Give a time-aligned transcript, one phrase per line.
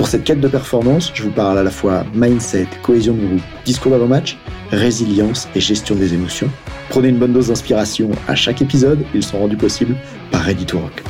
[0.00, 3.42] Pour cette quête de performance, je vous parle à la fois mindset, cohésion de groupe,
[3.66, 4.38] discours d'avant-match,
[4.70, 6.48] résilience et gestion des émotions.
[6.88, 9.94] Prenez une bonne dose d'inspiration à chaque épisode, ils sont rendus possibles
[10.30, 11.02] par Ready to Rock.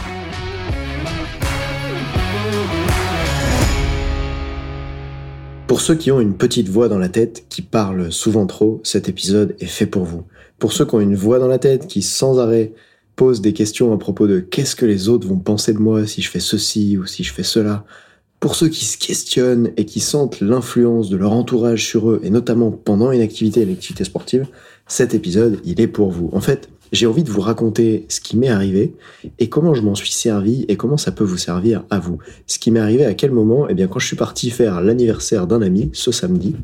[5.69, 9.09] Pour ceux qui ont une petite voix dans la tête qui parle souvent trop, cet
[9.09, 10.25] épisode est fait pour vous.
[10.59, 12.73] Pour ceux qui ont une voix dans la tête qui sans arrêt
[13.15, 16.23] pose des questions à propos de qu'est-ce que les autres vont penser de moi si
[16.23, 17.85] je fais ceci ou si je fais cela,
[18.41, 22.31] pour ceux qui se questionnent et qui sentent l'influence de leur entourage sur eux, et
[22.31, 24.47] notamment pendant une activité, une activité sportive,
[24.87, 26.31] cet épisode, il est pour vous.
[26.33, 28.95] En fait, j'ai envie de vous raconter ce qui m'est arrivé
[29.39, 32.19] et comment je m'en suis servi et comment ça peut vous servir à vous.
[32.47, 33.69] Ce qui m'est arrivé à quel moment?
[33.69, 36.57] Eh bien, quand je suis parti faire l'anniversaire d'un ami ce samedi,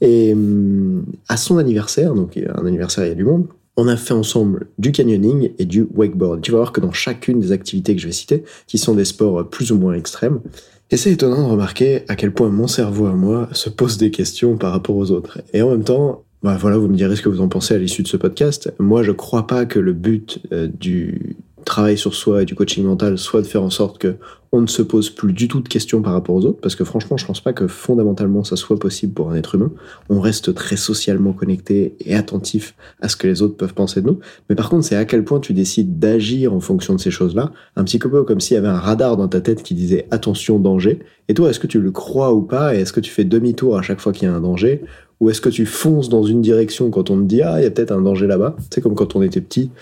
[0.00, 3.96] et hum, à son anniversaire, donc un anniversaire il y a du monde, on a
[3.96, 6.40] fait ensemble du canyoning et du wakeboard.
[6.40, 9.04] Tu vas voir que dans chacune des activités que je vais citer, qui sont des
[9.04, 10.40] sports plus ou moins extrêmes,
[10.90, 14.10] et c'est étonnant de remarquer à quel point mon cerveau à moi se pose des
[14.10, 15.40] questions par rapport aux autres.
[15.52, 17.78] Et en même temps, bah voilà, vous me direz ce que vous en pensez à
[17.78, 18.72] l'issue de ce podcast.
[18.78, 21.33] Moi, je crois pas que le but euh, du
[21.74, 24.14] travail sur soi et du coaching mental soit de faire en sorte que
[24.52, 26.84] on ne se pose plus du tout de questions par rapport aux autres, parce que
[26.84, 29.72] franchement, je pense pas que fondamentalement ça soit possible pour un être humain.
[30.08, 34.06] On reste très socialement connecté et attentif à ce que les autres peuvent penser de
[34.06, 34.20] nous.
[34.48, 37.50] Mais par contre, c'est à quel point tu décides d'agir en fonction de ces choses-là?
[37.74, 40.60] Un petit peu comme s'il y avait un radar dans ta tête qui disait attention,
[40.60, 41.00] danger.
[41.26, 42.76] Et toi, est-ce que tu le crois ou pas?
[42.76, 44.84] Et est-ce que tu fais demi-tour à chaque fois qu'il y a un danger?
[45.18, 47.66] Ou est-ce que tu fonces dans une direction quand on te dit, ah, il y
[47.66, 48.54] a peut-être un danger là-bas?
[48.70, 49.72] C'est comme quand on était petit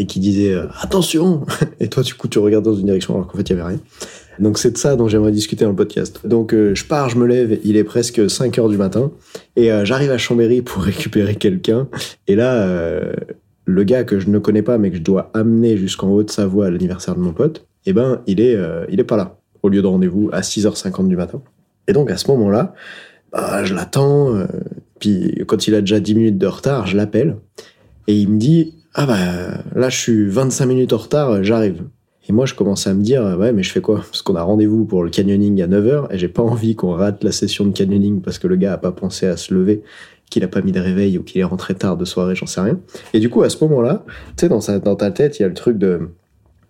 [0.00, 1.44] et qui disait euh, attention
[1.80, 3.68] et toi du coup tu regardes dans une direction alors qu'en fait il y avait
[3.68, 3.80] rien.
[4.38, 6.26] Donc c'est de ça dont j'aimerais discuter dans le podcast.
[6.26, 9.12] Donc euh, je pars, je me lève, il est presque 5 heures du matin
[9.56, 11.86] et euh, j'arrive à Chambéry pour récupérer quelqu'un
[12.26, 12.66] et là
[13.66, 16.70] le gars que je ne connais pas mais que je dois amener jusqu'en Haute-Savoie à
[16.70, 18.56] l'anniversaire de mon pote, eh ben il est
[18.88, 21.42] il est pas là au lieu de rendez-vous à 6h50 du matin.
[21.86, 22.74] Et donc à ce moment-là,
[23.32, 24.46] bah, je l'attends
[24.98, 27.36] puis quand il a déjà 10 minutes de retard, je l'appelle
[28.06, 31.84] et il me dit ah bah là je suis 25 minutes en retard, j'arrive.
[32.28, 33.96] Et moi je commence à me dire ouais mais je fais quoi?
[33.96, 37.24] Parce qu'on a rendez-vous pour le canyoning à 9h et j'ai pas envie qu'on rate
[37.24, 39.82] la session de canyoning parce que le gars a pas pensé à se lever,
[40.30, 42.60] qu'il a pas mis de réveil ou qu'il est rentré tard de soirée, j'en sais
[42.60, 42.78] rien.
[43.14, 44.04] Et du coup à ce moment-là,
[44.36, 46.10] tu sais dans, dans ta tête, il y a le truc de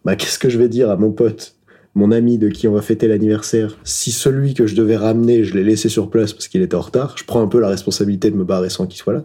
[0.05, 1.55] bah qu'est-ce que je vais dire à mon pote?
[1.95, 5.55] Mon ami de qui on va fêter l'anniversaire, si celui que je devais ramener, je
[5.55, 8.31] l'ai laissé sur place parce qu'il était en retard, je prends un peu la responsabilité
[8.31, 9.25] de me barrer sans qu'il soit là.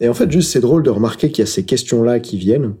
[0.00, 2.74] Et en fait, juste, c'est drôle de remarquer qu'il y a ces questions-là qui viennent.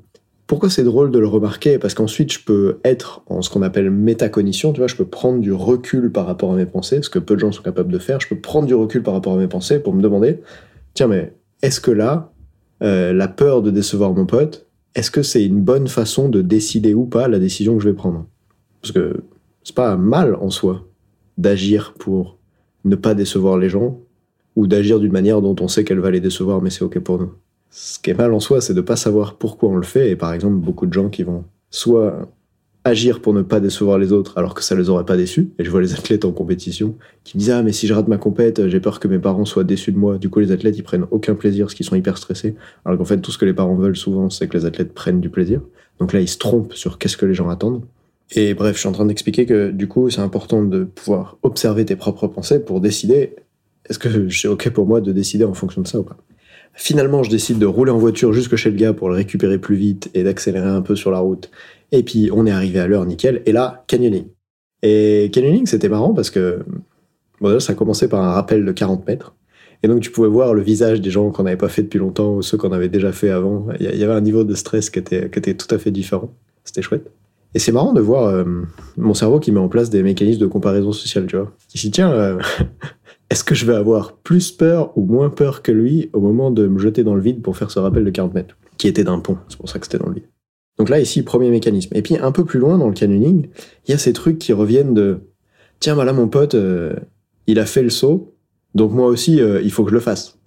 [0.46, 1.78] Pourquoi c'est drôle de le remarquer?
[1.78, 5.40] Parce qu'ensuite, je peux être en ce qu'on appelle métacognition, tu vois, je peux prendre
[5.40, 7.98] du recul par rapport à mes pensées, ce que peu de gens sont capables de
[7.98, 8.20] faire.
[8.20, 10.40] Je peux prendre du recul par rapport à mes pensées pour me demander,
[10.94, 12.32] tiens, mais est-ce que là,
[12.82, 16.94] euh, la peur de décevoir mon pote, est-ce que c'est une bonne façon de décider
[16.94, 18.26] ou pas la décision que je vais prendre?
[18.86, 19.20] Parce que
[19.64, 20.86] c'est pas mal en soi
[21.38, 22.38] d'agir pour
[22.84, 24.00] ne pas décevoir les gens
[24.54, 27.18] ou d'agir d'une manière dont on sait qu'elle va les décevoir, mais c'est ok pour
[27.18, 27.32] nous.
[27.70, 30.10] Ce qui est mal en soi, c'est de pas savoir pourquoi on le fait.
[30.10, 32.28] Et par exemple, beaucoup de gens qui vont soit
[32.84, 35.50] agir pour ne pas décevoir les autres alors que ça les aurait pas déçus.
[35.58, 36.94] Et je vois les athlètes en compétition
[37.24, 39.64] qui disent ah mais si je rate ma compète, j'ai peur que mes parents soient
[39.64, 40.18] déçus de moi.
[40.18, 42.54] Du coup les athlètes ils prennent aucun plaisir parce qu'ils sont hyper stressés.
[42.84, 45.20] Alors qu'en fait tout ce que les parents veulent souvent c'est que les athlètes prennent
[45.20, 45.60] du plaisir.
[45.98, 47.82] Donc là ils se trompent sur qu'est-ce que les gens attendent.
[48.34, 51.84] Et bref, je suis en train d'expliquer que du coup, c'est important de pouvoir observer
[51.84, 53.36] tes propres pensées pour décider
[53.88, 56.16] est-ce que c'est OK pour moi de décider en fonction de ça ou pas.
[56.74, 59.76] Finalement, je décide de rouler en voiture jusque chez le gars pour le récupérer plus
[59.76, 61.50] vite et d'accélérer un peu sur la route.
[61.92, 63.42] Et puis, on est arrivé à l'heure, nickel.
[63.46, 64.26] Et là, canyoning.
[64.82, 66.64] Et canyoning, c'était marrant parce que
[67.40, 69.34] bon, ça a commencé par un rappel de 40 mètres.
[69.82, 72.34] Et donc, tu pouvais voir le visage des gens qu'on n'avait pas fait depuis longtemps
[72.34, 73.68] ou ceux qu'on avait déjà fait avant.
[73.80, 76.34] Il y avait un niveau de stress qui était, qui était tout à fait différent.
[76.64, 77.10] C'était chouette.
[77.56, 78.44] Et c'est marrant de voir euh,
[78.98, 81.50] mon cerveau qui met en place des mécanismes de comparaison sociale, tu vois.
[81.68, 82.38] Qui dit, tiens, euh,
[83.30, 86.66] est-ce que je vais avoir plus peur ou moins peur que lui au moment de
[86.66, 89.20] me jeter dans le vide pour faire ce rappel de 40 mètres, qui était d'un
[89.20, 90.28] pont, c'est pour ça que c'était dans le vide.
[90.78, 91.96] Donc là, ici, premier mécanisme.
[91.96, 93.48] Et puis, un peu plus loin dans le canyoning,
[93.88, 95.20] il y a ces trucs qui reviennent de,
[95.80, 96.94] tiens, bah là, mon pote, euh,
[97.46, 98.34] il a fait le saut,
[98.74, 100.38] donc moi aussi, il faut que je le fasse.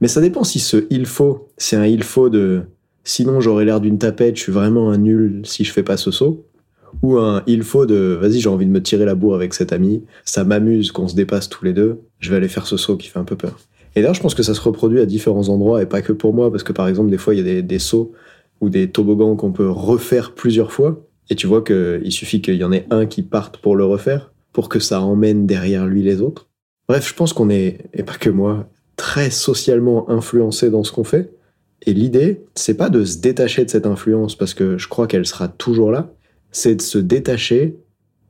[0.00, 2.62] Mais ça dépend si ce il faut, c'est un il faut de
[3.04, 6.10] Sinon, j'aurais l'air d'une tapette, je suis vraiment un nul si je fais pas ce
[6.10, 6.46] saut.
[7.02, 9.72] ou un il faut de vas-y j'ai envie de me tirer la bourre avec cet
[9.72, 12.96] ami, ça m'amuse qu'on se dépasse tous les deux, je vais aller faire ce saut
[12.96, 13.58] qui fait un peu peur.
[13.96, 16.34] Et d'ailleurs je pense que ça se reproduit à différents endroits et pas que pour
[16.34, 18.12] moi parce que par exemple des fois il y a des, des sauts
[18.60, 21.00] ou des toboggans qu'on peut refaire plusieurs fois
[21.30, 24.32] et tu vois qu'il suffit qu'il y en ait un qui parte pour le refaire
[24.52, 26.48] pour que ça emmène derrière lui les autres.
[26.88, 31.04] Bref, je pense qu'on est, et pas que moi, très socialement influencé dans ce qu'on
[31.04, 31.32] fait.
[31.84, 35.26] Et l'idée, c'est pas de se détacher de cette influence parce que je crois qu'elle
[35.26, 36.10] sera toujours là,
[36.52, 37.76] c'est de se détacher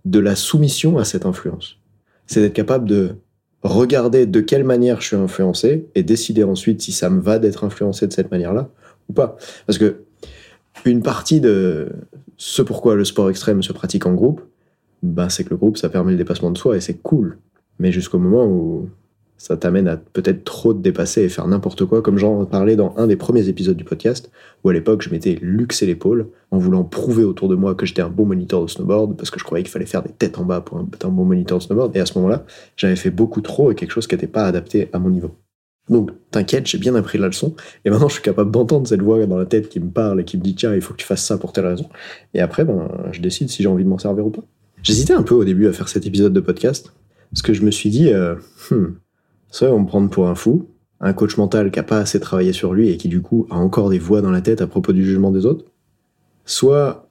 [0.05, 1.79] de la soumission à cette influence.
[2.27, 3.17] C'est d'être capable de
[3.63, 7.65] regarder de quelle manière je suis influencé et décider ensuite si ça me va d'être
[7.65, 8.71] influencé de cette manière-là
[9.09, 9.37] ou pas.
[9.67, 10.03] Parce que
[10.85, 11.91] une partie de
[12.37, 14.41] ce pourquoi le sport extrême se pratique en groupe,
[15.03, 17.39] ben c'est que le groupe, ça permet le dépassement de soi et c'est cool.
[17.79, 18.89] Mais jusqu'au moment où
[19.43, 22.95] ça t'amène à peut-être trop te dépasser et faire n'importe quoi, comme j'en parlais dans
[22.97, 24.31] un des premiers épisodes du podcast,
[24.63, 28.03] où à l'époque je m'étais luxé l'épaule en voulant prouver autour de moi que j'étais
[28.03, 30.45] un bon moniteur de snowboard, parce que je croyais qu'il fallait faire des têtes en
[30.45, 32.45] bas pour être un bon moniteur de snowboard, et à ce moment-là,
[32.77, 35.33] j'avais fait beaucoup trop et quelque chose qui n'était pas adapté à mon niveau.
[35.89, 39.27] Donc, t'inquiète, j'ai bien appris la leçon, et maintenant je suis capable d'entendre cette voix
[39.27, 41.07] dans la tête qui me parle et qui me dit tiens, il faut que tu
[41.07, 41.89] fasses ça pour telle raison.
[42.33, 44.45] Et après, ben, je décide si j'ai envie de m'en servir ou pas.
[44.85, 46.93] J'hésitais un peu au début à faire cet épisode de podcast,
[47.33, 48.37] parce que je me suis dit, euh,
[48.71, 48.95] hmm,
[49.53, 50.67] ça va me prendre pour un fou,
[51.01, 53.57] un coach mental qui a pas assez travaillé sur lui et qui du coup a
[53.57, 55.67] encore des voix dans la tête à propos du jugement des autres.
[56.47, 57.09] Soit,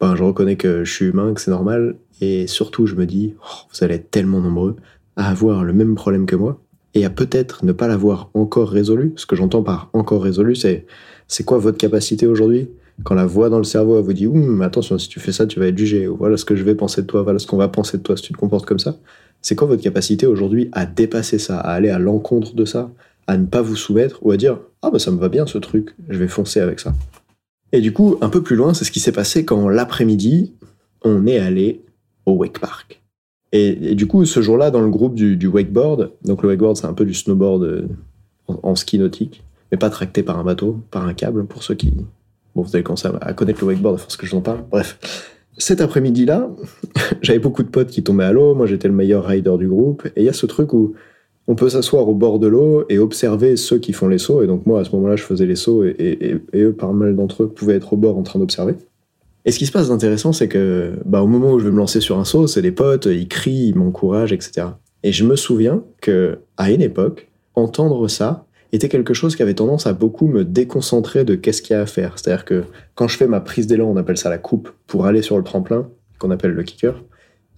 [0.00, 3.34] ben, je reconnais que je suis humain, que c'est normal, et surtout je me dis,
[3.40, 4.76] oh, vous allez être tellement nombreux
[5.16, 6.60] à avoir le même problème que moi,
[6.94, 9.12] et à peut-être ne pas l'avoir encore résolu.
[9.16, 10.86] Ce que j'entends par encore résolu, c'est
[11.28, 12.68] c'est quoi votre capacité aujourd'hui?
[13.04, 14.28] Quand la voix dans le cerveau vous dit
[14.62, 17.02] attention si tu fais ça tu vas être jugé voilà ce que je vais penser
[17.02, 18.96] de toi voilà ce qu'on va penser de toi si tu te comportes comme ça
[19.44, 22.90] c'est quoi votre capacité aujourd'hui à dépasser ça, à aller à l'encontre de ça,
[23.26, 25.58] à ne pas vous soumettre ou à dire Ah bah ça me va bien ce
[25.58, 26.94] truc, je vais foncer avec ça.
[27.70, 30.54] Et du coup, un peu plus loin, c'est ce qui s'est passé quand l'après-midi,
[31.02, 31.82] on est allé
[32.24, 33.02] au wake park.
[33.52, 36.94] Et, du coup, ce jour-là, dans le groupe du, wakeboard, donc le wakeboard, c'est un
[36.94, 37.88] peu du snowboard euh,
[38.48, 41.92] en, ski nautique, mais pas tracté par un bateau, par un câble, pour ceux qui.
[42.56, 44.42] Bon, vous allez commencer à, à connaître le wakeboard à force que je vous en
[44.42, 44.64] parle.
[44.70, 44.98] Bref
[45.58, 46.48] cet après-midi-là,
[47.22, 50.06] j'avais beaucoup de potes qui tombaient à l'eau, moi j'étais le meilleur rider du groupe,
[50.06, 50.94] et il y a ce truc où
[51.46, 54.46] on peut s'asseoir au bord de l'eau et observer ceux qui font les sauts, et
[54.46, 57.48] donc moi à ce moment-là je faisais les sauts, et, eux, par mal d'entre eux,
[57.48, 58.74] pouvaient être au bord en train d'observer.
[59.44, 61.76] Et ce qui se passe d'intéressant, c'est que bah, au moment où je vais me
[61.76, 64.68] lancer sur un saut, c'est les potes, ils crient, ils m'encouragent, etc.
[65.02, 69.54] Et je me souviens que à une époque, entendre ça, était quelque chose qui avait
[69.54, 72.14] tendance à beaucoup me déconcentrer de qu'est-ce qu'il y a à faire.
[72.16, 72.64] C'est-à-dire que
[72.94, 75.44] quand je fais ma prise d'élan, on appelle ça la coupe, pour aller sur le
[75.44, 75.88] tremplin,
[76.18, 77.02] qu'on appelle le kicker,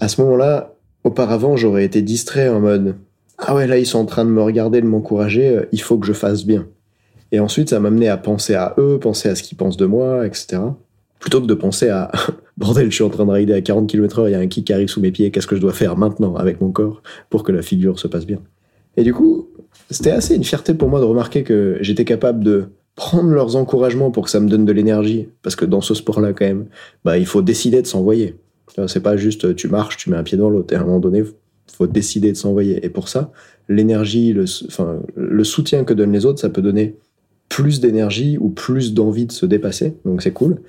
[0.00, 0.74] à ce moment-là,
[1.04, 2.96] auparavant, j'aurais été distrait en mode
[3.38, 5.98] Ah ouais, là, ils sont en train de me regarder, de m'encourager, euh, il faut
[5.98, 6.66] que je fasse bien.
[7.32, 10.26] Et ensuite, ça m'amenait à penser à eux, penser à ce qu'ils pensent de moi,
[10.26, 10.58] etc.
[11.18, 12.10] Plutôt que de penser à
[12.56, 14.66] Bordel, je suis en train de rider à 40 km/h, il y a un kick
[14.66, 17.42] qui arrive sous mes pieds, qu'est-ce que je dois faire maintenant avec mon corps pour
[17.42, 18.40] que la figure se passe bien?
[18.96, 19.48] Et du coup,
[19.90, 24.10] c'était assez une fierté pour moi de remarquer que j'étais capable de prendre leurs encouragements
[24.10, 25.28] pour que ça me donne de l'énergie.
[25.42, 26.66] Parce que dans ce sport-là, quand même,
[27.04, 28.36] bah, il faut décider de s'envoyer.
[28.86, 30.72] C'est pas juste tu marches, tu mets un pied dans l'autre.
[30.74, 31.22] Et à un moment donné,
[31.76, 32.84] faut décider de s'envoyer.
[32.84, 33.32] Et pour ça,
[33.68, 36.96] l'énergie, le, enfin, le soutien que donnent les autres, ça peut donner
[37.48, 39.94] plus d'énergie ou plus d'envie de se dépasser.
[40.04, 40.62] Donc c'est cool.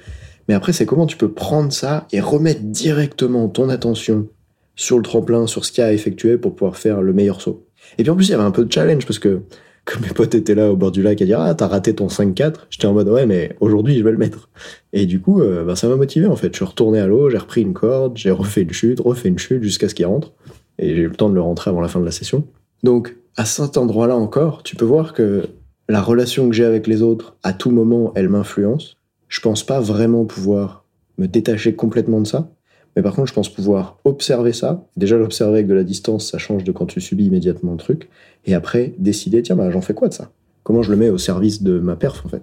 [0.48, 4.28] Mais après, c'est comment tu peux prendre ça et remettre directement ton attention
[4.76, 7.42] sur le tremplin, sur ce qu'il y a à effectuer pour pouvoir faire le meilleur
[7.42, 7.66] saut.
[7.98, 9.42] Et puis en plus, il y avait un peu de challenge parce que
[9.88, 12.08] comme mes potes étaient là au bord du lac à dire ah t'as raté ton
[12.08, 14.50] 5-4 j'étais en mode ouais mais aujourd'hui je vais le mettre.
[14.92, 16.50] Et du coup euh, bah, ça m'a motivé en fait.
[16.52, 19.40] Je suis retourné à l'eau j'ai repris une corde j'ai refait une chute refait une
[19.40, 20.34] chute jusqu'à ce qu'il rentre.
[20.78, 22.46] Et j'ai eu le temps de le rentrer avant la fin de la session.
[22.84, 25.48] Donc à cet endroit là encore tu peux voir que
[25.88, 28.98] la relation que j'ai avec les autres à tout moment elle m'influence.
[29.30, 30.84] Je pense pas vraiment pouvoir
[31.18, 32.50] me détacher complètement de ça
[32.98, 34.84] mais par contre, je pense pouvoir observer ça.
[34.98, 38.10] Déjà, l'observer avec de la distance, ça change de quand tu subis immédiatement le truc.
[38.48, 40.32] Et après, décider, tiens, bah, j'en fais quoi de ça?
[40.64, 42.42] Comment je le mets au service de ma perf, en fait?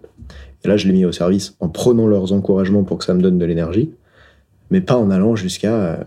[0.64, 3.20] Et là, je l'ai mis au service en prenant leurs encouragements pour que ça me
[3.20, 3.90] donne de l'énergie,
[4.70, 5.75] mais pas en allant jusqu'à.
[5.75, 6.04] Euh,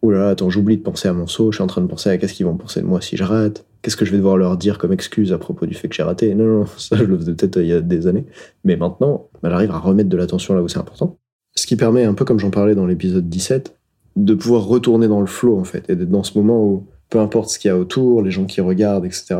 [0.00, 1.88] oh là là, attends, j'oublie de penser à mon saut, je suis en train de
[1.88, 4.18] penser à qu'est-ce qu'ils vont penser de moi si je rate, qu'est-ce que je vais
[4.18, 6.36] devoir leur dire comme excuse à propos du fait que j'ai raté?
[6.36, 8.26] Non, non, ça, je le faisais peut-être il y a des années.
[8.62, 11.18] Mais maintenant, bah, j'arrive à remettre de l'attention là où c'est important.
[11.54, 13.76] Ce qui permet, un peu comme j'en parlais dans l'épisode 17,
[14.16, 17.20] de pouvoir retourner dans le flow, en fait, et d'être dans ce moment où, peu
[17.20, 19.36] importe ce qu'il y a autour, les gens qui regardent, etc.,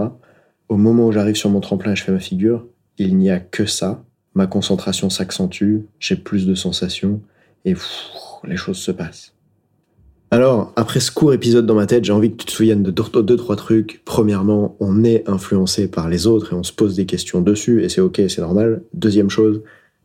[0.68, 2.66] au moment où j'arrive sur mon tremplin et je fais ma figure,
[2.98, 4.04] il n'y a que ça.
[4.34, 7.20] Ma concentration s'accentue, j'ai plus de sensations,
[7.64, 7.74] et
[8.44, 9.34] les choses se passent.
[10.30, 12.90] Alors, après ce court épisode dans ma tête, j'ai envie que tu te souviennes de
[12.90, 14.00] deux, deux, trois trucs.
[14.06, 17.90] Premièrement, on est influencé par les autres et on se pose des questions dessus, et
[17.90, 18.82] c'est ok, c'est normal.
[18.94, 19.62] Deuxième chose,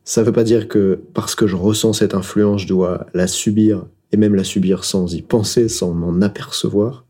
[0.08, 3.84] ça veut pas dire que parce que je ressens cette influence, je dois la subir
[4.10, 7.04] et même la subir sans y penser, sans m'en apercevoir,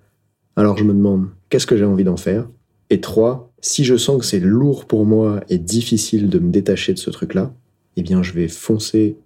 [0.56, 2.48] alors je me demande qu'est-ce que j'ai envie d'en faire?
[2.90, 6.92] Et trois, si je sens que c'est lourd pour moi et difficile de me détacher
[6.92, 7.54] de ce truc-là,
[7.96, 9.16] eh bien je vais foncer,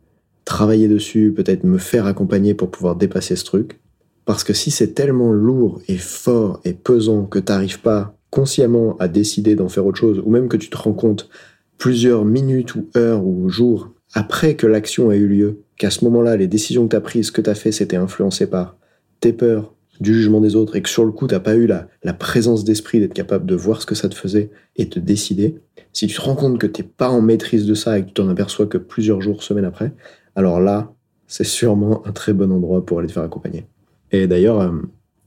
[0.44, 3.80] travailler dessus, peut-être me faire accompagner pour pouvoir dépasser ce truc.
[4.26, 8.98] Parce que si c'est tellement lourd et fort et pesant que tu n'arrives pas consciemment
[8.98, 11.30] à décider d'en faire autre chose, ou même que tu te rends compte
[11.78, 16.36] plusieurs minutes ou heures ou jours après que l'action a eu lieu, qu'à ce moment-là,
[16.36, 18.76] les décisions que tu as prises, que tu as fait, c'était influencé par
[19.20, 21.88] tes peurs, du jugement des autres, et que sur le coup, tu pas eu la,
[22.02, 25.60] la présence d'esprit d'être capable de voir ce que ça te faisait et de décider,
[25.92, 28.14] si tu te rends compte que t'es pas en maîtrise de ça et que tu
[28.14, 29.92] t'en aperçois que plusieurs jours, semaines après,
[30.34, 30.92] alors là,
[31.26, 33.66] c'est sûrement un très bon endroit pour aller te faire accompagner.
[34.10, 34.72] Et d'ailleurs, euh,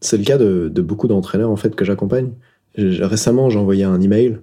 [0.02, 2.32] c'est le cas de, de beaucoup d'entraîneurs en fait que j'accompagne.
[2.78, 4.40] Récemment, j'ai envoyé un email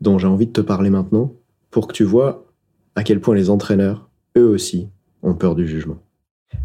[0.00, 1.32] dont j'ai envie de te parler maintenant
[1.70, 2.46] pour que tu vois
[2.94, 4.88] à quel point les entraîneurs, eux aussi,
[5.22, 5.98] ont peur du jugement.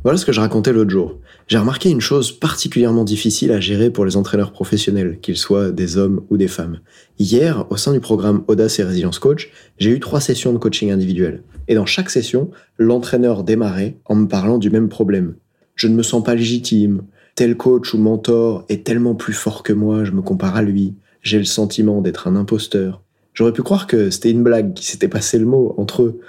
[0.04, 1.20] Voilà ce que je racontais l'autre jour.
[1.48, 5.98] J'ai remarqué une chose particulièrement difficile à gérer pour les entraîneurs professionnels, qu'ils soient des
[5.98, 6.80] hommes ou des femmes.
[7.20, 10.92] Hier, au sein du programme Audace et Résilience Coach, j'ai eu trois sessions de coaching
[10.92, 11.44] individuel.
[11.68, 15.36] Et dans chaque session, l'entraîneur démarrait en me parlant du même problème.
[15.76, 17.04] Je ne me sens pas légitime.
[17.36, 20.96] Tel coach ou mentor est tellement plus fort que moi, je me compare à lui.
[21.22, 23.02] J'ai le sentiment d'être un imposteur.
[23.34, 26.20] J'aurais pu croire que c'était une blague, qui s'était passé le mot entre eux,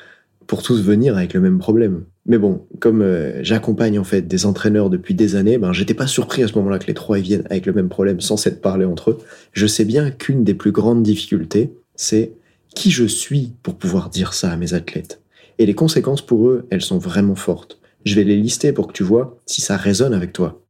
[0.47, 2.05] pour tous venir avec le même problème.
[2.27, 6.07] Mais bon, comme euh, j'accompagne en fait des entraîneurs depuis des années, ben j'étais pas
[6.07, 8.85] surpris à ce moment-là que les trois viennent avec le même problème sans s'être parlé
[8.85, 9.19] entre eux.
[9.53, 12.33] Je sais bien qu'une des plus grandes difficultés, c'est
[12.75, 15.21] qui je suis pour pouvoir dire ça à mes athlètes.
[15.59, 17.79] Et les conséquences pour eux, elles sont vraiment fortes.
[18.05, 20.63] Je vais les lister pour que tu vois si ça résonne avec toi.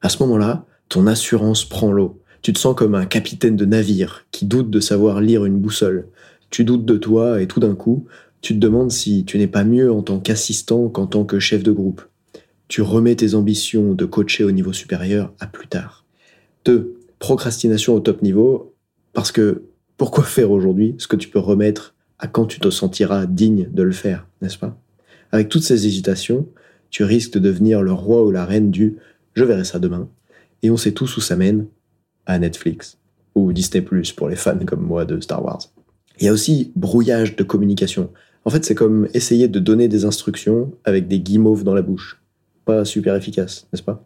[0.00, 2.21] À ce moment-là, ton assurance prend l'eau.
[2.42, 6.08] Tu te sens comme un capitaine de navire qui doute de savoir lire une boussole.
[6.50, 8.06] Tu doutes de toi et tout d'un coup,
[8.40, 11.62] tu te demandes si tu n'es pas mieux en tant qu'assistant qu'en tant que chef
[11.62, 12.02] de groupe.
[12.66, 16.04] Tu remets tes ambitions de coacher au niveau supérieur à plus tard.
[16.64, 16.98] 2.
[17.20, 18.74] Procrastination au top niveau,
[19.12, 19.62] parce que
[19.96, 23.82] pourquoi faire aujourd'hui ce que tu peux remettre à quand tu te sentiras digne de
[23.84, 24.76] le faire, n'est-ce pas?
[25.30, 26.48] Avec toutes ces hésitations,
[26.90, 28.96] tu risques de devenir le roi ou la reine du
[29.34, 30.08] je verrai ça demain,
[30.62, 31.66] et on sait tous où ça mène,
[32.26, 32.98] à Netflix
[33.34, 35.62] ou Disney⁇ pour les fans comme moi de Star Wars.
[36.20, 38.10] Il y a aussi brouillage de communication.
[38.44, 42.20] En fait, c'est comme essayer de donner des instructions avec des guimauves dans la bouche.
[42.64, 44.04] Pas super efficace, n'est-ce pas?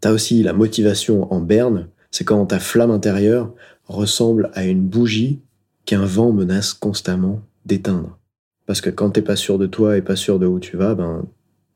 [0.00, 3.52] T'as aussi la motivation en berne, c'est quand ta flamme intérieure
[3.86, 5.40] ressemble à une bougie
[5.84, 8.18] qu'un vent menace constamment d'éteindre.
[8.66, 10.94] Parce que quand t'es pas sûr de toi et pas sûr de où tu vas,
[10.94, 11.24] ben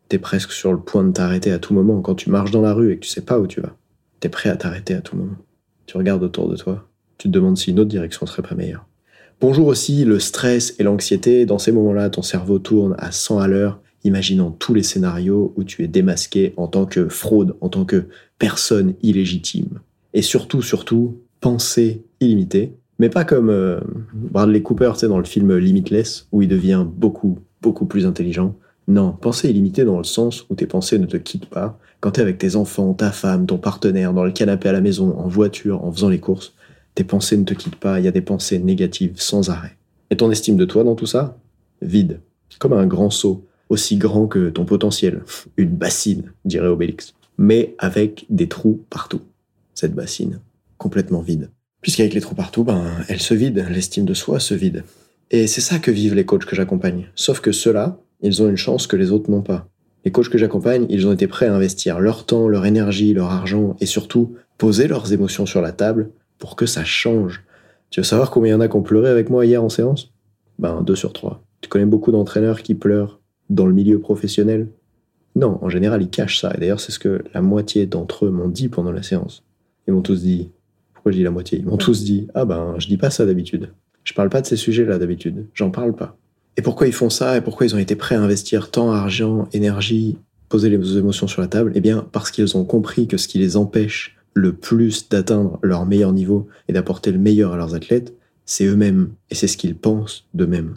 [0.08, 2.00] t'es presque sur le point de t'arrêter à tout moment.
[2.00, 3.76] Quand tu marches dans la rue et que tu sais pas où tu vas,
[4.18, 5.36] t'es prêt à t'arrêter à tout moment.
[5.90, 8.86] Tu regardes autour de toi, tu te demandes si une autre direction serait pas meilleure.
[9.40, 11.46] Bonjour aussi le stress et l'anxiété.
[11.46, 15.64] Dans ces moments-là, ton cerveau tourne à 100 à l'heure, imaginant tous les scénarios où
[15.64, 18.04] tu es démasqué en tant que fraude, en tant que
[18.38, 19.80] personne illégitime.
[20.14, 22.72] Et surtout, surtout, pensée illimitée.
[23.00, 23.80] Mais pas comme euh,
[24.14, 28.54] Bradley Cooper, tu sais, dans le film Limitless, où il devient beaucoup, beaucoup plus intelligent.
[28.90, 31.78] Non, pensée illimitée dans le sens où tes pensées ne te quittent pas.
[32.00, 35.16] Quand t'es avec tes enfants, ta femme, ton partenaire, dans le canapé à la maison,
[35.16, 36.54] en voiture, en faisant les courses,
[36.96, 39.76] tes pensées ne te quittent pas, il y a des pensées négatives sans arrêt.
[40.10, 41.38] Et ton estime de toi dans tout ça?
[41.80, 42.18] Vide.
[42.58, 45.22] Comme un grand seau, aussi grand que ton potentiel.
[45.56, 47.14] Une bassine, dirait Obélix.
[47.38, 49.20] Mais avec des trous partout.
[49.72, 50.40] Cette bassine,
[50.78, 51.50] complètement vide.
[51.80, 54.82] Puisqu'avec les trous partout, ben, elle se vide, l'estime de soi se vide.
[55.30, 57.06] Et c'est ça que vivent les coachs que j'accompagne.
[57.14, 59.68] Sauf que ceux-là, ils ont une chance que les autres n'ont pas.
[60.04, 63.30] Les coachs que j'accompagne, ils ont été prêts à investir leur temps, leur énergie, leur
[63.30, 67.44] argent et surtout poser leurs émotions sur la table pour que ça change.
[67.90, 69.68] Tu veux savoir combien il y en a qui ont pleuré avec moi hier en
[69.68, 70.12] séance?
[70.58, 71.42] Ben, deux sur trois.
[71.60, 74.68] Tu connais beaucoup d'entraîneurs qui pleurent dans le milieu professionnel?
[75.36, 76.52] Non, en général, ils cachent ça.
[76.54, 79.44] Et d'ailleurs, c'est ce que la moitié d'entre eux m'ont dit pendant la séance.
[79.86, 80.50] Ils m'ont tous dit.
[80.94, 81.58] Pourquoi je dis la moitié?
[81.58, 83.72] Ils m'ont tous dit Ah ben, je dis pas ça d'habitude.
[84.04, 85.46] Je parle pas de ces sujets-là d'habitude.
[85.54, 86.16] J'en parle pas.
[86.56, 89.48] Et pourquoi ils font ça et pourquoi ils ont été prêts à investir tant argent,
[89.52, 91.72] énergie, poser les émotions sur la table?
[91.74, 95.86] Eh bien, parce qu'ils ont compris que ce qui les empêche le plus d'atteindre leur
[95.86, 98.14] meilleur niveau et d'apporter le meilleur à leurs athlètes,
[98.44, 100.74] c'est eux-mêmes et c'est ce qu'ils pensent d'eux-mêmes.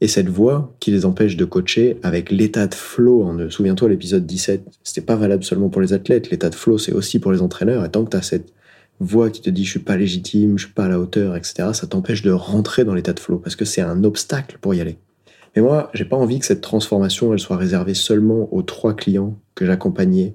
[0.00, 4.26] Et cette voix qui les empêche de coacher avec l'état de flow, hein, souviens-toi l'épisode
[4.26, 7.42] 17, c'était pas valable seulement pour les athlètes, l'état de flow c'est aussi pour les
[7.42, 8.52] entraîneurs, et tant que tu as cette
[9.00, 11.70] voix qui te dit je suis pas légitime, je suis pas à la hauteur, etc.,
[11.72, 14.80] ça t'empêche de rentrer dans l'état de flow parce que c'est un obstacle pour y
[14.80, 14.98] aller.
[15.56, 19.38] Mais moi, j'ai pas envie que cette transformation elle soit réservée seulement aux trois clients
[19.54, 20.34] que j'accompagnais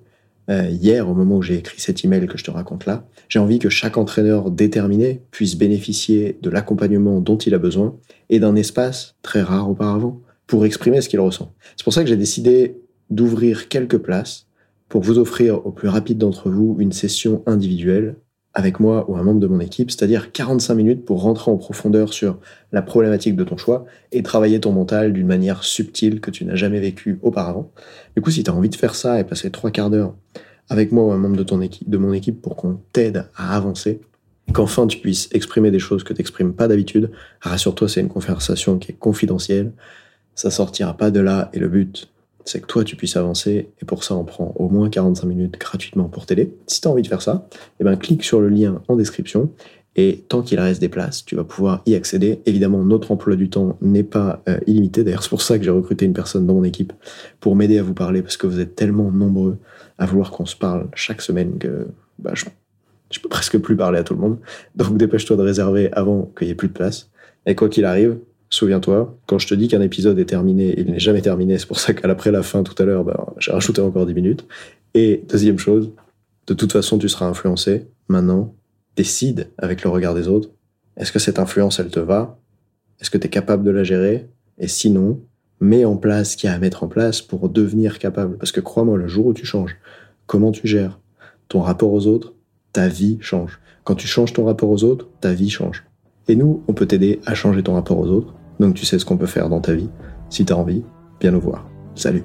[0.50, 3.38] euh, hier, au moment où j'ai écrit cet email que je te raconte là, j'ai
[3.38, 7.96] envie que chaque entraîneur déterminé puisse bénéficier de l'accompagnement dont il a besoin
[8.30, 11.54] et d'un espace très rare auparavant pour exprimer ce qu'il ressent.
[11.78, 12.78] C'est pour ça que j'ai décidé
[13.12, 14.48] d'ouvrir quelques places
[14.88, 18.16] pour vous offrir au plus rapide d'entre vous une session individuelle
[18.53, 22.13] avec moi ou un membre de mon équipe, c'est-à-dire 45 minutes pour rentrer en profondeur
[22.13, 22.39] sur
[22.72, 26.56] la problématique de ton choix et travailler ton mental d'une manière subtile que tu n'as
[26.56, 27.72] jamais vécue auparavant.
[28.15, 30.15] Du coup, si tu as envie de faire ça et passer trois quarts d'heure
[30.70, 34.01] avec moi ou un membre de, mon équipe pour qu'on t'aide à avancer,
[34.53, 38.77] qu'enfin tu puisses exprimer des choses que tu n'exprimes pas d'habitude, rassure-toi, c'est une conversation
[38.79, 39.72] qui est confidentielle,
[40.36, 42.10] ça sortira pas de là et le but,
[42.46, 45.60] c'est que toi tu puisses avancer et pour ça on prend au moins 45 minutes
[45.60, 46.53] gratuitement pour t'aider.
[46.67, 47.48] Si tu as envie de faire ça,
[47.79, 49.51] eh ben clique sur le lien en description
[49.96, 52.41] et tant qu'il reste des places, tu vas pouvoir y accéder.
[52.46, 55.03] Évidemment, notre emploi du temps n'est pas euh, illimité.
[55.03, 56.93] D'ailleurs, c'est pour ça que j'ai recruté une personne dans mon équipe
[57.39, 59.58] pour m'aider à vous parler parce que vous êtes tellement nombreux
[59.98, 61.88] à vouloir qu'on se parle chaque semaine que
[62.19, 62.46] bah, je,
[63.12, 64.38] je peux presque plus parler à tout le monde.
[64.75, 67.10] Donc dépêche-toi de réserver avant qu'il y ait plus de place.
[67.46, 68.19] Et quoi qu'il arrive,
[68.50, 71.58] Souviens-toi, quand je te dis qu'un épisode est terminé, il n'est jamais terminé.
[71.58, 74.46] C'est pour ça qu'après la fin tout à l'heure, ben, j'ai rajouté encore 10 minutes.
[74.96, 75.91] Et deuxième chose,
[76.48, 77.88] de toute façon, tu seras influencé.
[78.08, 78.56] Maintenant,
[78.96, 80.50] décide avec le regard des autres.
[80.98, 82.39] Est-ce que cette influence, elle te va?
[83.00, 84.27] Est-ce que tu es capable de la gérer?
[84.58, 85.22] Et sinon,
[85.62, 88.38] mets en place ce qu'il y a à mettre en place pour devenir capable.
[88.38, 89.77] Parce que crois-moi, le jour où tu changes,
[90.25, 91.00] comment tu gères
[91.50, 92.34] ton rapport aux autres,
[92.74, 93.60] ta vie change.
[93.84, 95.86] Quand tu changes ton rapport aux autres, ta vie change.
[96.27, 99.06] Et nous, on peut t'aider à changer ton rapport aux autres donc tu sais ce
[99.06, 99.89] qu'on peut faire dans ta vie.
[100.30, 100.84] Si t'as envie,
[101.22, 101.66] viens nous voir.
[101.96, 102.24] Salut.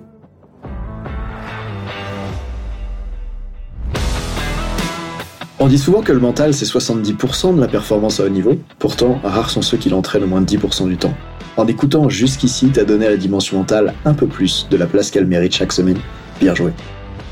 [5.61, 9.19] On dit souvent que le mental c'est 70% de la performance à haut niveau, pourtant
[9.25, 11.14] rares sont ceux qui l'entraînent au moins de 10% du temps.
[11.57, 15.11] En écoutant jusqu'ici, t'as donné à la dimension mentale un peu plus de la place
[15.11, 15.99] qu'elle mérite chaque semaine.
[16.41, 16.73] Bien joué.